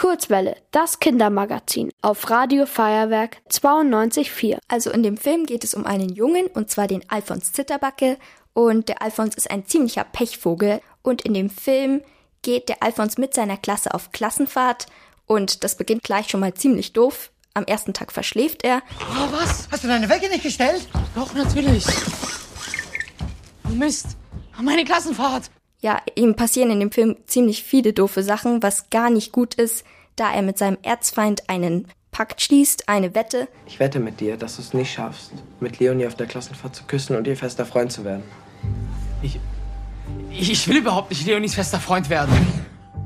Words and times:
Kurzwelle, 0.00 0.56
das 0.70 0.98
Kindermagazin 0.98 1.92
auf 2.00 2.30
Radio 2.30 2.64
Feuerwerk 2.64 3.36
92.4. 3.50 4.56
Also 4.66 4.90
in 4.90 5.02
dem 5.02 5.18
Film 5.18 5.44
geht 5.44 5.62
es 5.62 5.74
um 5.74 5.84
einen 5.84 6.08
Jungen, 6.08 6.46
und 6.46 6.70
zwar 6.70 6.86
den 6.86 7.04
Alfons 7.10 7.52
Zitterbacke. 7.52 8.16
Und 8.54 8.88
der 8.88 9.02
Alfons 9.02 9.34
ist 9.34 9.50
ein 9.50 9.66
ziemlicher 9.66 10.04
Pechvogel. 10.04 10.80
Und 11.02 11.20
in 11.20 11.34
dem 11.34 11.50
Film 11.50 12.00
geht 12.40 12.70
der 12.70 12.82
Alfons 12.82 13.18
mit 13.18 13.34
seiner 13.34 13.58
Klasse 13.58 13.92
auf 13.92 14.10
Klassenfahrt. 14.10 14.86
Und 15.26 15.64
das 15.64 15.76
beginnt 15.76 16.02
gleich 16.02 16.30
schon 16.30 16.40
mal 16.40 16.54
ziemlich 16.54 16.94
doof. 16.94 17.30
Am 17.52 17.66
ersten 17.66 17.92
Tag 17.92 18.10
verschläft 18.10 18.64
er. 18.64 18.80
Oh, 19.00 19.32
was? 19.32 19.68
Hast 19.70 19.84
du 19.84 19.88
deine 19.88 20.08
Wecke 20.08 20.30
nicht 20.30 20.44
gestellt? 20.44 20.88
Doch, 21.14 21.34
natürlich. 21.34 21.84
Oh 23.68 23.74
Mist. 23.74 24.16
Meine 24.62 24.86
Klassenfahrt 24.86 25.50
ja, 25.80 26.00
ihm 26.14 26.36
passieren 26.36 26.70
in 26.70 26.80
dem 26.80 26.92
Film 26.92 27.16
ziemlich 27.26 27.62
viele 27.62 27.92
doofe 27.92 28.22
Sachen, 28.22 28.62
was 28.62 28.90
gar 28.90 29.10
nicht 29.10 29.32
gut 29.32 29.54
ist, 29.54 29.84
da 30.16 30.32
er 30.32 30.42
mit 30.42 30.58
seinem 30.58 30.78
Erzfeind 30.82 31.48
einen 31.48 31.88
Pakt 32.10 32.42
schließt, 32.42 32.88
eine 32.88 33.14
Wette. 33.14 33.48
Ich 33.66 33.78
wette 33.78 34.00
mit 34.00 34.20
dir, 34.20 34.36
dass 34.36 34.56
du 34.56 34.62
es 34.62 34.74
nicht 34.74 34.92
schaffst, 34.92 35.32
mit 35.60 35.78
Leonie 35.78 36.06
auf 36.06 36.16
der 36.16 36.26
Klassenfahrt 36.26 36.74
zu 36.74 36.84
küssen 36.84 37.16
und 37.16 37.26
ihr 37.26 37.36
fester 37.36 37.64
Freund 37.64 37.92
zu 37.92 38.04
werden. 38.04 38.24
Ich. 39.22 39.38
Ich 40.32 40.68
will 40.68 40.78
überhaupt 40.78 41.10
nicht 41.10 41.26
Leonies 41.26 41.54
fester 41.54 41.78
Freund 41.78 42.10
werden. 42.10 42.34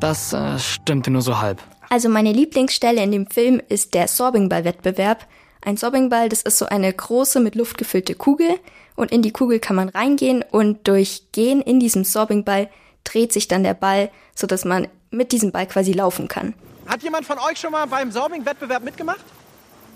Das 0.01 0.33
äh, 0.33 0.59
stimmte 0.59 1.11
nur 1.11 1.23
so 1.23 1.41
halb. 1.41 1.63
Also 1.91 2.09
meine 2.09 2.33
Lieblingsstelle 2.33 3.03
in 3.03 3.13
dem 3.13 3.27
Film 3.27 3.61
ist 3.69 3.95
der 3.95 4.09
Sorbingball-Wettbewerb. 4.09 5.27
Ein 5.67 5.79
Sorbingball, 5.79 6.29
das 6.29 6.43
ist 6.43 6.59
so 6.59 6.67
eine 6.67 6.93
große 6.93 7.41
mit 7.41 7.55
Luft 7.55 7.79
gefüllte 7.79 8.15
Kugel 8.15 8.61
und 8.97 9.11
in 9.11 9.23
die 9.23 9.31
Kugel 9.31 9.61
kann 9.61 9.77
man 9.77 9.89
reingehen 9.89 10.45
und 10.51 10.87
durch 10.87 11.29
Gehen 11.33 11.63
in 11.63 11.81
diesem 11.81 12.05
Sorbingball 12.05 12.69
dreht 13.03 13.33
sich 13.33 13.49
dann 13.49 13.65
der 13.65 13.73
Ball, 13.73 14.11
so 14.35 14.47
dass 14.47 14.67
man 14.67 14.89
mit 15.11 15.33
diesem 15.33 15.53
Ball 15.53 15.67
quasi 15.67 15.93
laufen 15.93 16.29
kann. 16.29 16.53
Hat 16.87 17.03
jemand 17.03 17.25
von 17.25 17.39
euch 17.39 17.59
schon 17.59 17.73
mal 17.73 17.87
beim 17.87 18.13
Sorbing-Wettbewerb 18.13 18.85
mitgemacht? 18.85 19.25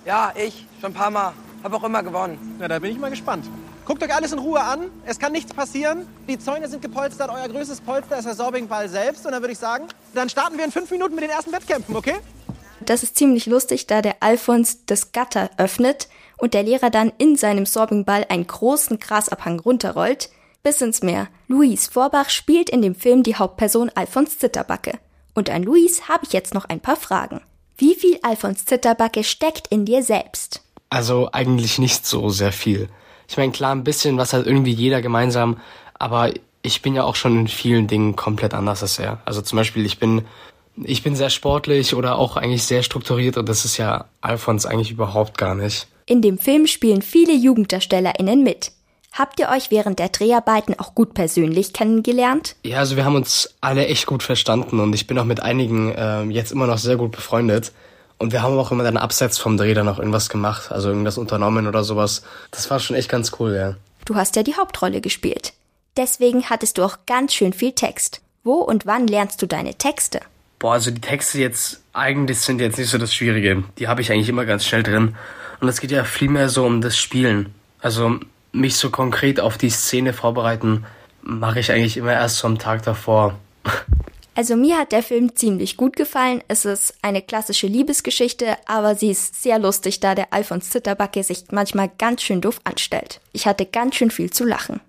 Ja, 0.06 0.32
ich. 0.34 0.64
Schon 0.80 0.92
ein 0.92 0.94
paar 0.94 1.10
Mal. 1.10 1.34
Hab 1.62 1.75
auch 1.75 1.84
immer 1.84 2.03
gewonnen. 2.03 2.56
Na, 2.58 2.66
da 2.66 2.78
bin 2.78 2.92
ich 2.92 2.98
mal 2.98 3.10
gespannt. 3.10 3.44
Guckt 3.84 4.03
euch 4.03 4.14
alles 4.14 4.32
in 4.32 4.38
Ruhe 4.38 4.62
an. 4.62 4.91
Es 5.05 5.19
kann 5.19 5.32
nichts 5.32 5.53
passieren. 5.53 6.06
Die 6.27 6.38
Zäune 6.38 6.69
sind 6.69 6.80
gepolstert. 6.80 7.30
Euer 7.30 7.47
größtes 7.47 7.82
Polster 7.82 8.16
ist 8.16 8.25
der 8.25 8.34
Sorbingball 8.34 8.88
selbst. 8.88 9.27
Und 9.27 9.32
dann 9.32 9.42
würde 9.42 9.53
ich 9.53 9.58
sagen, 9.58 9.86
dann 10.14 10.30
starten 10.30 10.56
wir 10.56 10.64
in 10.64 10.72
fünf 10.72 10.91
Minuten 10.91 11.14
mit 11.14 11.25
den 11.25 11.30
ersten 11.30 11.53
Wettkämpfen, 11.53 11.94
okay? 11.94 12.14
Das 12.84 13.03
ist 13.03 13.17
ziemlich 13.17 13.47
lustig, 13.47 13.87
da 13.87 14.03
der 14.03 14.17
Alfons 14.21 14.87
das 14.87 15.12
Gatter 15.12 15.51
öffnet 15.57 16.09
und 16.39 16.55
der 16.55 16.62
Lehrer 16.62 16.91
dann 16.91 17.12
in 17.19 17.37
seinem 17.37 17.67
Sorbingball 17.67 18.27
einen 18.29 18.47
großen 18.47 18.98
Grasabhang 18.98 19.61
runterrollt, 19.61 20.31
bis 20.62 20.81
ins 20.81 21.03
Meer. 21.03 21.29
Luis 21.49 21.89
Vorbach 21.89 22.31
spielt 22.31 22.71
in 22.71 22.83
dem 22.83 22.95
Film 22.95 23.23
die 23.23 23.37
Hauptperson 23.37 23.91
Alfons 23.95 24.39
Zitterbacke. 24.39 24.99
Und 25.34 25.51
an 25.51 25.62
Luis 25.62 26.09
habe 26.09 26.25
ich 26.25 26.33
jetzt 26.33 26.55
noch 26.55 26.65
ein 26.65 26.81
paar 26.81 26.97
Fragen. 26.97 27.41
Wie 27.77 27.95
viel 27.95 28.19
Alfons 28.23 28.65
Zitterbacke 28.65 29.23
steckt 29.23 29.69
in 29.69 29.84
dir 29.84 30.03
selbst? 30.03 30.62
Also 30.91 31.29
eigentlich 31.33 31.79
nicht 31.79 32.06
so 32.06 32.29
sehr 32.29 32.53
viel. 32.53 32.89
Ich 33.29 33.37
meine, 33.37 33.53
klar, 33.53 33.73
ein 33.73 33.84
bisschen, 33.84 34.17
was 34.17 34.33
hat 34.33 34.47
irgendwie 34.47 34.73
jeder 34.73 35.03
gemeinsam, 35.03 35.61
aber 35.95 36.33
ich 36.62 36.83
bin 36.83 36.95
ja 36.95 37.05
auch 37.05 37.15
schon 37.15 37.41
in 37.41 37.49
vielen 37.49 37.87
Dingen 37.87 38.17
komplett 38.17 38.55
anders 38.55 38.83
als 38.83 38.99
er. 38.99 39.21
Also 39.25 39.43
zum 39.43 39.56
Beispiel, 39.56 39.87
ich 39.87 39.99
bin 39.99 40.23
ich 40.84 41.03
bin 41.03 41.17
sehr 41.17 41.31
sportlich 41.31 41.95
oder 41.95 42.19
auch 42.19 42.37
eigentlich 42.37 42.65
sehr 42.65 42.83
strukturiert 42.83 43.37
und 43.37 43.48
das 43.48 43.65
ist 43.65 43.77
ja 43.77 44.07
Alfons 44.21 44.67
eigentlich 44.67 44.91
überhaupt 44.91 45.39
gar 45.39 45.55
nicht. 45.55 45.87
In 46.07 46.23
dem 46.23 46.39
Film 46.39 46.67
spielen 46.67 47.03
viele 47.03 47.34
JugenddarstellerInnen 47.34 48.43
mit. 48.43 48.73
Habt 49.12 49.41
ihr 49.41 49.49
euch 49.49 49.71
während 49.71 49.99
der 49.99 50.11
Dreharbeiten 50.11 50.79
auch 50.79 50.95
gut 50.95 51.15
persönlich 51.15 51.73
kennengelernt? 51.73 52.56
Ja, 52.65 52.79
also 52.79 52.97
wir 52.97 53.05
haben 53.05 53.17
uns 53.17 53.55
alle 53.61 53.87
echt 53.87 54.06
gut 54.06 54.23
verstanden 54.23 54.81
und 54.81 54.95
ich 54.95 55.06
bin 55.06 55.19
auch 55.19 55.25
mit 55.25 55.41
einigen 55.41 55.93
äh, 55.93 56.23
jetzt 56.25 56.53
immer 56.53 56.67
noch 56.67 56.79
sehr 56.79 56.97
gut 56.97 57.12
befreundet. 57.12 57.73
Und 58.19 58.33
wir 58.33 58.43
haben 58.43 58.59
auch 58.59 58.73
immer 58.73 58.84
dann 58.84 58.97
abseits 58.97 59.39
vom 59.39 59.56
Dreh 59.56 59.75
dann 59.75 59.87
noch 59.87 59.99
irgendwas 59.99 60.29
gemacht, 60.29 60.73
also 60.73 60.89
irgendwas 60.89 61.19
unternommen 61.19 61.67
oder 61.67 61.84
sowas. 61.84 62.23
Das 62.51 62.69
war 62.71 62.81
schon 62.81 62.97
echt 62.97 63.09
ganz 63.09 63.33
cool, 63.39 63.55
ja. 63.55 63.75
Du 64.05 64.17
hast 64.17 64.37
ja 64.37 64.43
die 64.43 64.56
Hauptrolle 64.56 65.00
gespielt. 65.00 65.53
Deswegen 65.97 66.44
hattest 66.50 66.78
du 66.78 66.84
auch 66.84 66.99
ganz 67.06 67.34
schön 67.34 67.53
viel 67.53 67.72
Text. 67.72 68.21
Wo 68.44 68.55
und 68.55 68.87
wann 68.87 69.06
lernst 69.06 69.43
du 69.43 69.47
deine 69.47 69.75
Texte? 69.75 70.21
Boah, 70.58 70.72
also 70.72 70.91
die 70.91 71.00
Texte 71.00 71.38
jetzt 71.38 71.82
eigentlich 71.92 72.41
sind 72.41 72.60
jetzt 72.60 72.78
nicht 72.78 72.91
so 72.91 72.98
das 72.98 73.14
Schwierige. 73.14 73.64
Die 73.78 73.88
habe 73.88 74.00
ich 74.00 74.10
eigentlich 74.10 74.28
immer 74.28 74.44
ganz 74.44 74.64
schnell 74.64 74.82
drin. 74.82 75.16
Und 75.60 75.69
es 75.69 75.80
geht 75.80 75.91
ja 75.91 76.04
vielmehr 76.04 76.48
so 76.48 76.64
um 76.64 76.80
das 76.80 76.96
Spielen. 76.96 77.54
Also 77.80 78.19
mich 78.52 78.76
so 78.76 78.91
konkret 78.91 79.41
auf 79.41 79.58
die 79.58 79.70
Szene 79.70 80.12
vorbereiten, 80.12 80.84
mache 81.22 81.60
ich 81.60 81.70
eigentlich 81.70 81.96
immer 81.96 82.12
erst 82.12 82.38
so 82.38 82.48
am 82.48 82.58
Tag 82.58 82.82
davor. 82.82 83.38
Also 84.34 84.54
mir 84.54 84.78
hat 84.78 84.92
der 84.92 85.02
Film 85.02 85.34
ziemlich 85.34 85.76
gut 85.76 85.96
gefallen. 85.96 86.44
Es 86.46 86.64
ist 86.64 86.94
eine 87.02 87.22
klassische 87.22 87.66
Liebesgeschichte, 87.66 88.56
aber 88.66 88.94
sie 88.94 89.10
ist 89.10 89.42
sehr 89.42 89.58
lustig, 89.58 89.98
da 89.98 90.14
der 90.14 90.32
Alfons 90.32 90.70
Zitterbacke 90.70 91.25
sich 91.25 91.46
manchmal 91.50 91.90
ganz 91.98 92.22
schön 92.22 92.40
doof 92.40 92.60
anstellt. 92.62 93.20
Ich 93.32 93.46
hatte 93.46 93.66
ganz 93.66 93.96
schön 93.96 94.12
viel 94.12 94.30
zu 94.30 94.44
lachen. 94.44 94.80